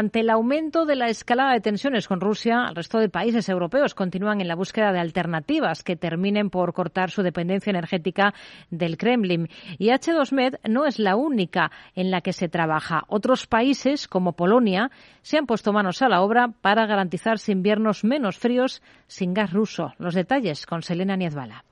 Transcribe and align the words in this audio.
Ante 0.00 0.20
el 0.20 0.30
aumento 0.30 0.86
de 0.86 0.94
la 0.94 1.08
escalada 1.08 1.54
de 1.54 1.60
tensiones 1.60 2.06
con 2.06 2.20
Rusia, 2.20 2.66
el 2.68 2.76
resto 2.76 3.00
de 3.00 3.08
países 3.08 3.48
europeos 3.48 3.96
continúan 3.96 4.40
en 4.40 4.46
la 4.46 4.54
búsqueda 4.54 4.92
de 4.92 5.00
alternativas 5.00 5.82
que 5.82 5.96
terminen 5.96 6.50
por 6.50 6.72
cortar 6.72 7.10
su 7.10 7.24
dependencia 7.24 7.70
energética 7.70 8.32
del 8.70 8.96
Kremlin. 8.96 9.48
Y 9.76 9.88
H2Med 9.88 10.60
no 10.68 10.86
es 10.86 11.00
la 11.00 11.16
única 11.16 11.72
en 11.96 12.12
la 12.12 12.20
que 12.20 12.32
se 12.32 12.48
trabaja. 12.48 13.02
Otros 13.08 13.48
países, 13.48 14.06
como 14.06 14.34
Polonia, 14.34 14.92
se 15.22 15.36
han 15.36 15.46
puesto 15.46 15.72
manos 15.72 16.00
a 16.00 16.08
la 16.08 16.22
obra 16.22 16.46
para 16.46 16.86
garantizarse 16.86 17.50
inviernos 17.50 18.04
menos 18.04 18.38
fríos 18.38 18.84
sin 19.08 19.34
gas 19.34 19.52
ruso. 19.52 19.94
Los 19.98 20.14
detalles 20.14 20.64
con 20.64 20.82
Selena 20.82 21.16
Niezbala. 21.16 21.64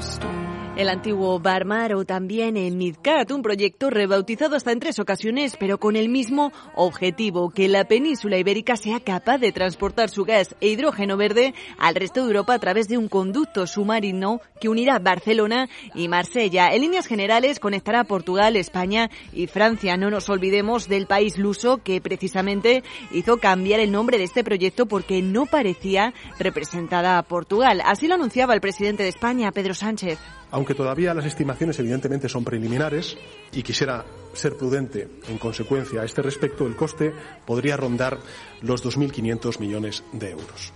Story. 0.00 0.37
El 0.78 0.88
antiguo 0.90 1.40
Barmar 1.40 1.92
o 1.94 2.04
también 2.04 2.56
en 2.56 2.78
Midcat, 2.78 3.32
un 3.32 3.42
proyecto 3.42 3.90
rebautizado 3.90 4.54
hasta 4.54 4.70
en 4.70 4.78
tres 4.78 5.00
ocasiones, 5.00 5.56
pero 5.58 5.78
con 5.78 5.96
el 5.96 6.08
mismo 6.08 6.52
objetivo, 6.76 7.50
que 7.50 7.66
la 7.66 7.88
península 7.88 8.38
ibérica 8.38 8.76
sea 8.76 9.00
capaz 9.00 9.38
de 9.38 9.50
transportar 9.50 10.08
su 10.08 10.24
gas 10.24 10.54
e 10.60 10.68
hidrógeno 10.68 11.16
verde 11.16 11.52
al 11.78 11.96
resto 11.96 12.20
de 12.20 12.28
Europa 12.28 12.54
a 12.54 12.60
través 12.60 12.86
de 12.86 12.96
un 12.96 13.08
conducto 13.08 13.66
submarino 13.66 14.40
que 14.60 14.68
unirá 14.68 15.00
Barcelona 15.00 15.68
y 15.96 16.06
Marsella. 16.06 16.68
En 16.68 16.82
líneas 16.82 17.08
generales 17.08 17.58
conectará 17.58 18.04
Portugal, 18.04 18.54
España 18.54 19.10
y 19.32 19.48
Francia. 19.48 19.96
No 19.96 20.10
nos 20.10 20.28
olvidemos 20.28 20.86
del 20.86 21.08
país 21.08 21.38
luso 21.38 21.78
que 21.82 22.00
precisamente 22.00 22.84
hizo 23.10 23.38
cambiar 23.38 23.80
el 23.80 23.90
nombre 23.90 24.16
de 24.16 24.22
este 24.22 24.44
proyecto 24.44 24.86
porque 24.86 25.22
no 25.22 25.46
parecía 25.46 26.14
representada 26.38 27.18
a 27.18 27.24
Portugal. 27.24 27.82
Así 27.84 28.06
lo 28.06 28.14
anunciaba 28.14 28.54
el 28.54 28.60
presidente 28.60 29.02
de 29.02 29.08
España, 29.08 29.50
Pedro 29.50 29.74
Sánchez. 29.74 30.20
Aunque 30.50 30.74
todavía 30.74 31.14
las 31.14 31.26
estimaciones 31.26 31.78
evidentemente 31.78 32.28
son 32.28 32.44
preliminares 32.44 33.16
y 33.52 33.62
quisiera 33.62 34.04
ser 34.32 34.56
prudente 34.56 35.08
en 35.28 35.38
consecuencia 35.38 36.00
a 36.00 36.04
este 36.04 36.22
respecto, 36.22 36.66
el 36.66 36.76
coste 36.76 37.12
podría 37.46 37.76
rondar 37.76 38.18
los 38.62 38.84
2.500 38.84 39.60
millones 39.60 40.04
de 40.12 40.30
euros. 40.30 40.72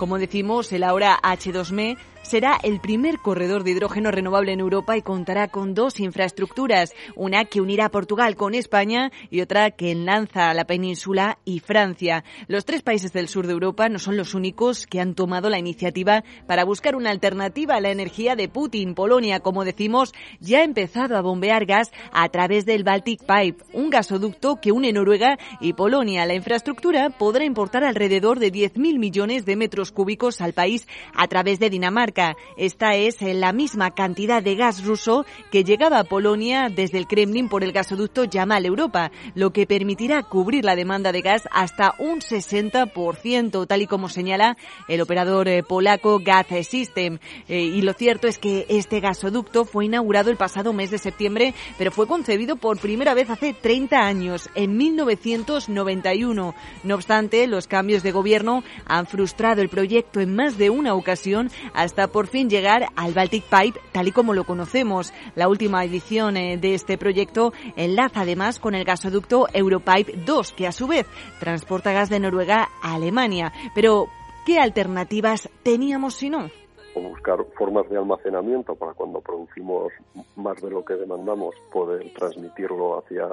Como 0.00 0.18
decimos, 0.18 0.72
el 0.72 0.82
ahora 0.84 1.18
H2ME 1.22 1.98
será 2.22 2.58
el 2.62 2.80
primer 2.80 3.18
corredor 3.18 3.64
de 3.64 3.72
hidrógeno 3.72 4.10
renovable 4.10 4.52
en 4.52 4.60
Europa 4.60 4.96
y 4.96 5.02
contará 5.02 5.48
con 5.48 5.74
dos 5.74 6.00
infraestructuras, 6.00 6.94
una 7.16 7.44
que 7.44 7.60
unirá 7.60 7.90
Portugal 7.90 8.36
con 8.36 8.54
España 8.54 9.10
y 9.30 9.40
otra 9.40 9.70
que 9.72 9.90
enlaza 9.90 10.50
a 10.50 10.54
la 10.54 10.64
península 10.64 11.38
y 11.44 11.60
Francia. 11.60 12.24
Los 12.46 12.64
tres 12.64 12.82
países 12.82 13.12
del 13.12 13.28
sur 13.28 13.46
de 13.46 13.52
Europa 13.52 13.88
no 13.88 13.98
son 13.98 14.16
los 14.16 14.34
únicos 14.34 14.86
que 14.86 15.00
han 15.00 15.14
tomado 15.14 15.50
la 15.50 15.58
iniciativa 15.58 16.24
para 16.46 16.64
buscar 16.64 16.94
una 16.94 17.10
alternativa 17.10 17.74
a 17.74 17.80
la 17.80 17.90
energía 17.90 18.36
de 18.36 18.48
Putin. 18.48 18.94
Polonia, 18.94 19.40
como 19.40 19.64
decimos, 19.64 20.12
ya 20.40 20.60
ha 20.60 20.64
empezado 20.64 21.16
a 21.16 21.22
bombear 21.22 21.66
gas 21.66 21.90
a 22.12 22.28
través 22.28 22.64
del 22.64 22.84
Baltic 22.84 23.20
Pipe, 23.20 23.64
un 23.72 23.90
gasoducto 23.90 24.60
que 24.60 24.72
une 24.72 24.92
Noruega 24.92 25.38
y 25.60 25.72
Polonia. 25.72 26.26
La 26.26 26.34
infraestructura 26.34 27.10
podrá 27.10 27.44
importar 27.44 27.84
alrededor 27.84 28.38
de 28.38 28.52
10.000 28.52 28.98
millones 28.98 29.44
de 29.44 29.56
metros 29.56 29.89
cúbicos 29.92 30.40
al 30.40 30.52
país 30.52 30.86
a 31.14 31.26
través 31.28 31.58
de 31.58 31.70
Dinamarca 31.70 32.36
esta 32.56 32.94
es 32.94 33.20
la 33.20 33.52
misma 33.52 33.92
cantidad 33.92 34.42
de 34.42 34.54
gas 34.54 34.84
ruso 34.84 35.24
que 35.50 35.64
llegaba 35.64 35.98
a 35.98 36.04
Polonia 36.04 36.68
desde 36.68 36.98
el 36.98 37.06
Kremlin 37.06 37.48
por 37.48 37.64
el 37.64 37.72
gasoducto 37.72 38.24
Yamal 38.24 38.66
Europa, 38.66 39.10
lo 39.34 39.52
que 39.52 39.66
permitirá 39.66 40.22
cubrir 40.22 40.64
la 40.64 40.76
demanda 40.76 41.12
de 41.12 41.22
gas 41.22 41.48
hasta 41.50 41.94
un 41.98 42.20
60%, 42.20 43.66
tal 43.66 43.82
y 43.82 43.86
como 43.86 44.08
señala 44.08 44.56
el 44.88 45.00
operador 45.00 45.48
eh, 45.48 45.62
polaco 45.62 46.20
Gas 46.20 46.46
System. 46.66 47.18
Eh, 47.48 47.60
y 47.60 47.82
lo 47.82 47.92
cierto 47.92 48.28
es 48.28 48.38
que 48.38 48.66
este 48.68 49.00
gasoducto 49.00 49.64
fue 49.64 49.86
inaugurado 49.86 50.30
el 50.30 50.36
pasado 50.36 50.72
mes 50.72 50.90
de 50.90 50.98
septiembre, 50.98 51.54
pero 51.78 51.90
fue 51.90 52.06
concebido 52.06 52.56
por 52.56 52.78
primera 52.78 53.14
vez 53.14 53.30
hace 53.30 53.54
30 53.54 53.96
años, 53.98 54.50
en 54.54 54.76
1991. 54.76 56.54
No 56.84 56.94
obstante, 56.94 57.46
los 57.46 57.66
cambios 57.66 58.02
de 58.02 58.12
gobierno 58.12 58.62
han 58.86 59.06
frustrado 59.06 59.62
el 59.62 59.68
proyecto 59.68 59.79
en 59.82 60.36
más 60.36 60.58
de 60.58 60.70
una 60.70 60.94
ocasión 60.94 61.50
hasta 61.74 62.08
por 62.08 62.26
fin 62.26 62.50
llegar 62.50 62.86
al 62.96 63.14
Baltic 63.14 63.44
Pipe 63.44 63.80
tal 63.92 64.08
y 64.08 64.12
como 64.12 64.34
lo 64.34 64.44
conocemos. 64.44 65.12
La 65.34 65.48
última 65.48 65.84
edición 65.84 66.36
eh, 66.36 66.58
de 66.58 66.74
este 66.74 66.98
proyecto 66.98 67.52
enlaza 67.76 68.20
además 68.20 68.58
con 68.58 68.74
el 68.74 68.84
gasoducto 68.84 69.46
Europipe 69.52 70.12
2, 70.26 70.52
que 70.52 70.66
a 70.66 70.72
su 70.72 70.86
vez 70.86 71.06
transporta 71.38 71.92
gas 71.92 72.10
de 72.10 72.20
Noruega 72.20 72.68
a 72.82 72.94
Alemania. 72.94 73.52
Pero, 73.74 74.08
¿qué 74.44 74.58
alternativas 74.58 75.48
teníamos 75.62 76.14
si 76.14 76.30
no? 76.30 76.50
buscar 76.94 77.42
formas 77.56 77.88
de 77.88 77.96
almacenamiento 77.96 78.74
para 78.74 78.92
cuando 78.92 79.20
producimos 79.20 79.90
más 80.36 80.60
de 80.60 80.70
lo 80.70 80.84
que 80.84 80.94
demandamos 80.94 81.54
poder 81.72 82.12
transmitirlo 82.12 82.98
hacia, 82.98 83.26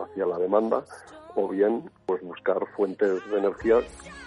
hacia 0.00 0.24
la 0.24 0.38
demanda 0.38 0.82
o 1.34 1.48
bien 1.48 1.90
pues 2.06 2.22
buscar 2.22 2.58
fuentes 2.76 3.24
de 3.30 3.38
energía 3.38 3.80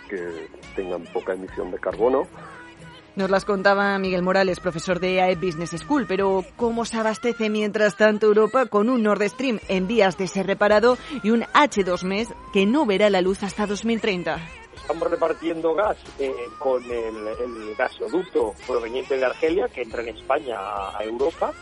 que 0.10 0.50
tengan 0.76 1.04
poca 1.06 1.34
emisión 1.34 1.72
de 1.72 1.80
carbono 1.80 2.28
nos 3.16 3.30
las 3.30 3.46
contaba 3.46 3.98
Miguel 3.98 4.24
Morales, 4.24 4.60
profesor 4.60 5.00
de 5.00 5.22
AE 5.22 5.36
Business 5.36 5.72
School, 5.72 6.06
pero 6.06 6.44
¿cómo 6.58 6.84
se 6.84 6.98
abastece 6.98 7.50
mientras 7.50 7.96
tanto 7.96 8.28
Europa 8.28 8.66
con 8.66 8.90
un 8.90 9.04
Nord 9.04 9.24
Stream 9.30 9.62
en 9.70 9.88
vías 9.88 10.18
de 10.18 10.28
ser 10.28 10.48
reparado 10.48 10.98
y 11.24 11.30
un 11.30 11.44
H2MES 11.44 12.36
que 12.52 12.66
no 12.66 12.86
verá 12.86 13.10
la 13.10 13.22
luz 13.22 13.42
hasta 13.44 13.68
2030? 13.68 14.38
Estamos 14.76 15.10
repartiendo 15.10 15.74
gas 15.74 15.98
eh, 16.20 16.34
con 16.60 16.84
el, 16.84 17.76
gasoducto 17.78 18.54
proveniente 18.68 19.18
de 19.18 19.26
Argelia 19.26 19.70
que 19.70 19.84
entra 19.84 20.02
en 20.02 20.10
España 20.10 20.58
a, 20.60 21.02
Europa. 21.02 21.54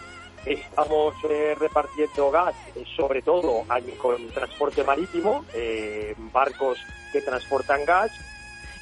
Estamos 0.45 1.13
eh, 1.29 1.55
repartiendo 1.59 2.31
gas 2.31 2.55
eh, 2.75 2.83
sobre 2.95 3.21
todo 3.21 3.63
con 3.97 4.27
transporte 4.29 4.83
marítimo, 4.83 5.45
barcos 6.31 6.79
que 7.11 7.21
transportan 7.21 7.85
gas 7.85 8.11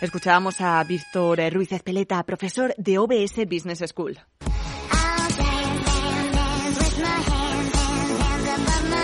Escuchábamos 0.02 0.60
a 0.62 0.84
Víctor 0.84 1.40
Ruiz 1.54 1.72
Espeleta, 1.72 2.24
profesor 2.24 2.74
de 2.76 2.98
OBS 2.98 3.46
Business 3.48 3.84
School. 3.88 4.18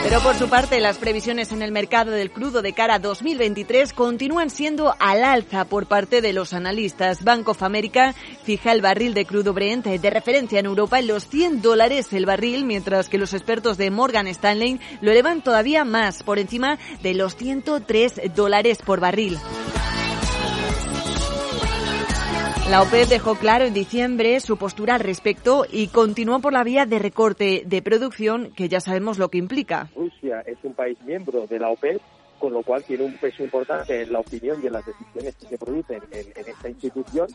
Pero 0.07 0.21
por 0.21 0.35
su 0.35 0.47
parte, 0.47 0.79
las 0.79 0.99
previsiones 0.99 1.51
en 1.51 1.61
el 1.61 1.73
mercado 1.73 2.11
del 2.11 2.31
crudo 2.31 2.61
de 2.61 2.71
cara 2.71 2.93
a 2.93 2.99
2023 2.99 3.91
continúan 3.91 4.49
siendo 4.49 4.95
al 4.99 5.21
alza 5.21 5.65
por 5.65 5.87
parte 5.87 6.21
de 6.21 6.31
los 6.31 6.53
analistas. 6.53 7.25
Bank 7.25 7.49
of 7.49 7.61
America 7.61 8.15
fija 8.43 8.71
el 8.71 8.79
barril 8.79 9.13
de 9.13 9.25
crudo 9.25 9.51
Brent 9.51 9.85
de 9.85 10.09
referencia 10.09 10.61
en 10.61 10.65
Europa 10.65 10.99
en 10.99 11.07
los 11.07 11.27
100 11.27 11.61
dólares 11.61 12.13
el 12.13 12.25
barril, 12.25 12.63
mientras 12.63 13.09
que 13.09 13.17
los 13.17 13.33
expertos 13.33 13.75
de 13.77 13.91
Morgan 13.91 14.27
Stanley 14.27 14.79
lo 15.01 15.11
elevan 15.11 15.41
todavía 15.41 15.83
más, 15.83 16.23
por 16.23 16.39
encima 16.39 16.79
de 17.03 17.13
los 17.13 17.35
103 17.35 18.33
dólares 18.33 18.77
por 18.85 19.01
barril. 19.01 19.37
La 22.69 22.81
OPEP 22.81 23.07
dejó 23.07 23.35
claro 23.35 23.63
en 23.63 23.73
diciembre 23.73 24.41
su 24.41 24.57
postura 24.57 24.95
al 24.95 24.99
respecto 24.99 25.65
y 25.71 25.87
continuó 25.87 26.41
por 26.41 26.51
la 26.51 26.65
vía 26.65 26.85
de 26.85 26.99
recorte 26.99 27.63
de 27.65 27.81
producción, 27.81 28.51
que 28.51 28.67
ya 28.67 28.81
sabemos 28.81 29.17
lo 29.17 29.29
que 29.29 29.37
implica. 29.37 29.87
Rusia 29.95 30.41
es 30.45 30.57
un 30.63 30.73
país 30.73 30.97
miembro 31.05 31.47
de 31.47 31.59
la 31.59 31.69
OPEP, 31.69 32.01
con 32.37 32.51
lo 32.51 32.63
cual 32.63 32.83
tiene 32.83 33.05
un 33.05 33.13
peso 33.13 33.41
importante 33.41 34.01
en 34.01 34.11
la 34.11 34.19
opinión 34.19 34.59
y 34.61 34.67
en 34.67 34.73
las 34.73 34.85
decisiones 34.85 35.35
que 35.37 35.47
se 35.47 35.57
producen 35.57 36.01
en, 36.11 36.27
esta 36.45 36.67
institución 36.67 37.27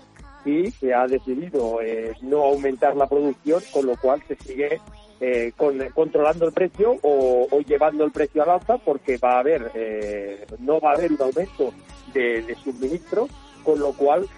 y 0.44 0.70
se 0.70 0.92
ha 0.92 1.06
decidido 1.06 1.80
eh, 1.80 2.14
no 2.20 2.44
aumentar 2.44 2.94
la 2.94 3.06
producción, 3.06 3.62
con 3.72 3.86
lo 3.86 3.96
cual 3.96 4.22
se 4.28 4.36
sigue 4.36 4.82
eh, 5.18 5.54
controlando 5.94 6.44
el 6.44 6.52
precio 6.52 6.98
o, 7.02 7.48
llevando 7.66 8.04
el 8.04 8.12
precio 8.12 8.42
al 8.42 8.50
alza 8.50 8.76
porque 8.76 9.16
va 9.16 9.36
a 9.36 9.38
haber 9.38 9.70
eh, 9.74 10.44
no 10.58 10.78
va 10.78 10.90
a 10.90 10.94
haber 10.94 11.10
un 11.10 11.22
aumento 11.22 11.72
de 12.12 12.54
suministro, 12.62 13.28
con 13.64 13.78
lo 13.78 13.94
cual 13.94 14.28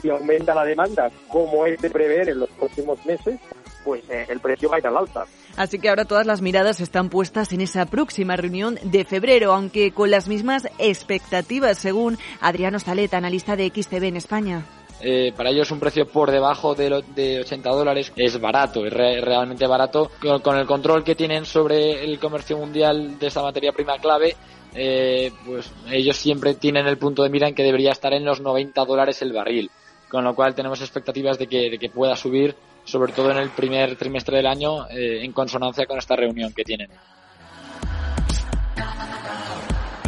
si 0.00 0.10
aumenta 0.10 0.54
la 0.54 0.64
demanda, 0.64 1.10
como 1.28 1.66
es 1.66 1.80
de 1.80 1.90
prever 1.90 2.28
en 2.28 2.40
los 2.40 2.50
próximos 2.50 3.04
meses, 3.04 3.38
pues 3.84 4.02
eh, 4.10 4.26
el 4.28 4.40
precio 4.40 4.68
va 4.68 4.76
a 4.76 4.78
ir 4.78 4.86
al 4.86 4.96
alza. 4.96 5.24
Así 5.56 5.78
que 5.78 5.88
ahora 5.88 6.04
todas 6.04 6.26
las 6.26 6.42
miradas 6.42 6.80
están 6.80 7.10
puestas 7.10 7.52
en 7.52 7.60
esa 7.60 7.86
próxima 7.86 8.36
reunión 8.36 8.78
de 8.82 9.04
febrero, 9.04 9.52
aunque 9.52 9.92
con 9.92 10.10
las 10.10 10.28
mismas 10.28 10.68
expectativas, 10.78 11.78
según 11.78 12.18
Adriano 12.40 12.78
Staleta, 12.78 13.18
analista 13.18 13.56
de 13.56 13.68
XTB 13.68 14.04
en 14.04 14.16
España. 14.16 14.66
Eh, 15.00 15.32
para 15.36 15.50
ellos 15.50 15.70
un 15.70 15.80
precio 15.80 16.06
por 16.06 16.30
debajo 16.30 16.74
de, 16.74 17.02
de 17.14 17.40
80 17.40 17.68
dólares 17.70 18.12
es 18.16 18.40
barato, 18.40 18.86
es 18.86 18.92
realmente 18.92 19.66
barato. 19.66 20.10
Con, 20.42 20.56
el 20.56 20.66
control 20.66 21.04
que 21.04 21.14
tienen 21.14 21.44
sobre 21.44 22.04
el 22.04 22.18
comercio 22.18 22.56
mundial 22.56 23.18
de 23.18 23.26
esta 23.26 23.42
materia 23.42 23.72
prima 23.72 23.98
clave, 23.98 24.34
eh, 24.74 25.30
pues 25.44 25.70
ellos 25.90 26.16
siempre 26.16 26.54
tienen 26.54 26.86
el 26.86 26.96
punto 26.96 27.22
de 27.22 27.28
mira 27.28 27.48
en 27.48 27.54
que 27.54 27.62
debería 27.62 27.92
estar 27.92 28.12
en 28.14 28.24
los 28.24 28.40
90 28.40 28.84
dólares 28.84 29.20
el 29.20 29.32
barril, 29.32 29.70
con 30.14 30.22
lo 30.22 30.32
cual 30.36 30.54
tenemos 30.54 30.80
expectativas 30.80 31.40
de 31.40 31.48
que, 31.48 31.90
pueda 31.92 32.14
subir, 32.14 32.54
sobre 32.84 33.12
todo 33.12 33.32
en 33.32 33.38
el 33.38 33.50
primer 33.50 33.96
trimestre 33.96 34.36
del 34.36 34.46
año, 34.46 34.88
eh, 34.88 35.24
en 35.24 35.32
consonancia 35.32 35.86
con 35.86 35.98
esta 35.98 36.14
reunión 36.14 36.52
que 36.52 36.62
tienen. 36.62 36.88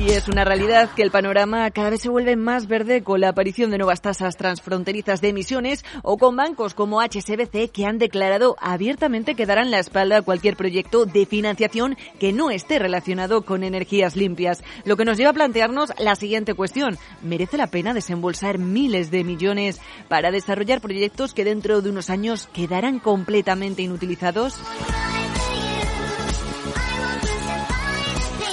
Y 0.06 0.10
es 0.10 0.28
una 0.28 0.44
realidad 0.44 0.90
que 0.94 1.02
el 1.02 1.10
panorama 1.10 1.68
cada 1.72 1.90
vez 1.90 2.00
se 2.00 2.08
vuelve 2.08 2.36
más 2.36 2.68
verde 2.68 3.02
con 3.02 3.20
la 3.20 3.30
aparición 3.30 3.72
de 3.72 3.78
nuevas 3.78 4.02
tasas 4.02 4.36
transfronterizas 4.36 5.20
de 5.20 5.30
emisiones 5.30 5.84
o 6.04 6.16
con 6.16 6.36
bancos 6.36 6.74
como 6.74 7.00
HSBC 7.02 7.72
que 7.72 7.86
han 7.86 7.98
declarado 7.98 8.54
abiertamente 8.60 9.34
que 9.34 9.46
darán 9.46 9.72
la 9.72 9.80
espalda 9.80 10.18
a 10.18 10.22
cualquier 10.22 10.56
proyecto 10.56 11.06
de 11.06 11.26
financiación 11.26 11.96
que 12.20 12.32
no 12.32 12.50
esté 12.50 12.78
relacionado 12.78 13.42
con 13.42 13.64
energías 13.64 14.14
limpias. 14.14 14.62
Lo 14.84 14.96
que 14.96 15.04
nos 15.04 15.18
lleva 15.18 15.30
a 15.30 15.34
plantearnos 15.34 15.92
la 15.98 16.14
siguiente 16.14 16.54
cuestión. 16.54 16.98
¿Merece 17.20 17.56
la 17.56 17.66
pena 17.66 17.92
desembolsar 17.92 18.58
miles 18.58 19.10
de 19.10 19.24
millones 19.24 19.80
para 20.06 20.30
desarrollar 20.30 20.80
proyectos 20.80 21.34
que 21.34 21.44
dentro 21.44 21.82
de 21.82 21.90
unos 21.90 22.10
años 22.10 22.48
quedarán 22.52 23.00
completamente 23.00 23.82
inutilizados? 23.82 24.56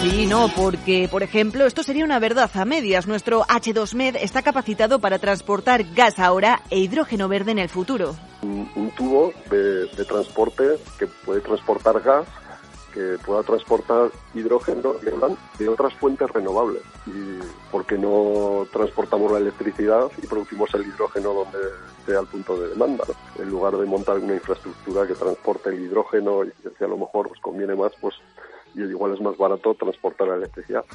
Sí, 0.04 0.28
no, 0.28 0.50
porque, 0.54 1.08
por 1.10 1.24
ejemplo, 1.24 1.66
esto 1.66 1.82
sería 1.82 2.04
una 2.04 2.20
verdad 2.20 2.52
a 2.56 2.66
medias. 2.66 3.08
Nuestro 3.08 3.44
H2Med 3.46 4.18
está 4.20 4.42
capacitado 4.42 5.00
para 5.00 5.18
transportar 5.18 5.86
gas 5.96 6.20
ahora 6.20 6.62
e 6.70 6.78
hidrógeno 6.78 7.30
verde 7.30 7.52
en 7.52 7.60
el 7.60 7.70
futuro. 7.70 8.14
Un, 8.42 8.92
tubo 8.98 9.32
de, 9.50 9.88
transporte 10.04 10.78
que 11.00 11.08
puede 11.08 11.40
transportar 11.40 12.02
gas, 12.02 12.28
que 12.94 13.18
pueda 13.26 13.44
transportar 13.44 14.12
hidrógeno 14.34 14.94
de 15.58 15.70
otras 15.70 15.94
fuentes 15.94 16.30
renovables. 16.32 16.82
¿Y 17.06 17.40
por 17.72 17.86
qué 17.86 17.98
no 17.98 18.68
transportamos 18.74 19.32
la 19.32 19.38
electricidad 19.38 20.12
y 20.22 20.28
producimos 20.28 20.70
el 20.74 20.86
hidrógeno 20.86 21.34
donde 21.34 21.60
sea 22.06 22.20
el 22.20 22.28
punto 22.28 22.60
de 22.60 22.68
demanda? 22.68 23.06
En 23.40 23.50
lugar 23.50 23.78
de 23.78 23.86
montar 23.86 24.18
una 24.18 24.34
infraestructura 24.34 25.08
que 25.08 25.14
transporte 25.14 25.70
el 25.70 25.80
hidrógeno 25.82 26.44
y 26.44 26.52
que 26.78 26.84
a 26.84 26.90
lo 26.90 26.98
mejor 26.98 27.30
nos 27.30 27.40
conviene 27.40 27.74
más, 27.74 27.94
pues 28.02 28.16
y 28.74 28.82
igual 28.82 29.14
es 29.14 29.22
más 29.22 29.38
barato 29.38 29.76
transportar 29.76 30.28
la 30.28 30.36
electricidad. 30.36 30.86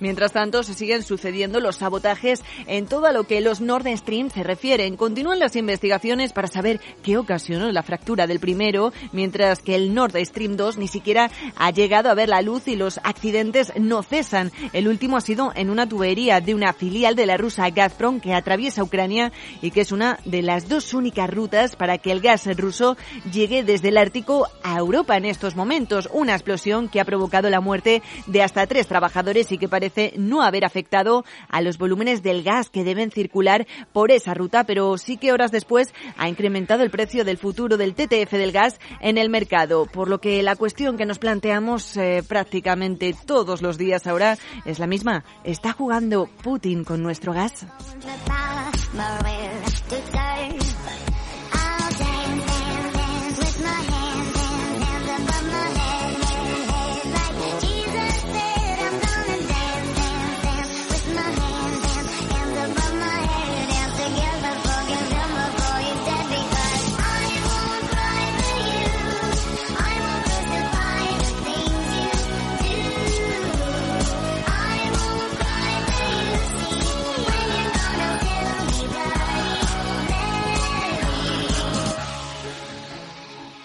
Mientras 0.00 0.32
tanto, 0.32 0.62
se 0.62 0.74
siguen 0.74 1.02
sucediendo 1.02 1.60
los 1.60 1.76
sabotajes 1.76 2.42
en 2.66 2.86
todo 2.86 3.10
lo 3.12 3.24
que 3.24 3.40
los 3.40 3.60
Nord 3.60 3.86
Stream 3.96 4.30
se 4.30 4.42
refieren. 4.42 4.96
Continúan 4.96 5.38
las 5.38 5.56
investigaciones 5.56 6.32
para 6.32 6.48
saber 6.48 6.80
qué 7.02 7.16
ocasionó 7.16 7.70
la 7.70 7.82
fractura 7.82 8.26
del 8.26 8.40
primero, 8.40 8.92
mientras 9.12 9.60
que 9.60 9.74
el 9.74 9.94
Nord 9.94 10.16
Stream 10.24 10.56
2 10.56 10.78
ni 10.78 10.88
siquiera 10.88 11.30
ha 11.56 11.70
llegado 11.70 12.10
a 12.10 12.14
ver 12.14 12.28
la 12.28 12.42
luz 12.42 12.68
y 12.68 12.76
los 12.76 12.98
accidentes 13.02 13.72
no 13.78 14.02
cesan. 14.02 14.52
El 14.72 14.88
último 14.88 15.16
ha 15.16 15.20
sido 15.20 15.52
en 15.54 15.70
una 15.70 15.88
tubería 15.88 16.40
de 16.40 16.54
una 16.54 16.72
filial 16.72 17.16
de 17.16 17.26
la 17.26 17.36
rusa 17.36 17.70
Gazprom 17.70 18.20
que 18.20 18.34
atraviesa 18.34 18.82
Ucrania 18.82 19.32
y 19.62 19.70
que 19.70 19.80
es 19.80 19.92
una 19.92 20.18
de 20.24 20.42
las 20.42 20.68
dos 20.68 20.94
únicas 20.94 21.30
rutas 21.30 21.76
para 21.76 21.98
que 21.98 22.12
el 22.12 22.20
gas 22.20 22.46
ruso 22.56 22.96
llegue 23.32 23.64
desde 23.64 23.88
el 23.88 23.98
Ártico 23.98 24.48
a 24.62 24.78
Europa 24.78 25.16
en 25.16 25.24
estos 25.24 25.56
momentos. 25.56 26.08
Una 26.12 26.34
explosión 26.34 26.88
que 26.88 27.00
ha 27.00 27.04
provocado 27.04 27.50
la 27.50 27.60
muerte 27.60 28.02
de 28.26 28.42
hasta 28.42 28.66
tres 28.66 28.86
trabajadores 28.86 29.50
y 29.52 29.58
que 29.58 29.68
parece 29.84 30.14
no 30.16 30.42
haber 30.42 30.64
afectado 30.64 31.26
a 31.50 31.60
los 31.60 31.76
volúmenes 31.76 32.22
del 32.22 32.42
gas 32.42 32.70
que 32.70 32.84
deben 32.84 33.10
circular 33.10 33.66
por 33.92 34.10
esa 34.10 34.32
ruta, 34.32 34.64
pero 34.64 34.96
sí 34.96 35.18
que 35.18 35.30
horas 35.30 35.50
después 35.50 35.92
ha 36.16 36.26
incrementado 36.26 36.82
el 36.82 36.90
precio 36.90 37.22
del 37.22 37.36
futuro 37.36 37.76
del 37.76 37.94
TTF 37.94 38.32
del 38.32 38.50
gas 38.50 38.80
en 39.00 39.18
el 39.18 39.28
mercado, 39.28 39.84
por 39.84 40.08
lo 40.08 40.20
que 40.22 40.42
la 40.42 40.56
cuestión 40.56 40.96
que 40.96 41.04
nos 41.04 41.18
planteamos 41.18 41.98
eh, 41.98 42.22
prácticamente 42.26 43.14
todos 43.26 43.60
los 43.60 43.76
días 43.76 44.06
ahora 44.06 44.38
es 44.64 44.78
la 44.78 44.86
misma. 44.86 45.22
¿Está 45.44 45.72
jugando 45.72 46.30
Putin 46.42 46.84
con 46.84 47.02
nuestro 47.02 47.34
gas? 47.34 47.66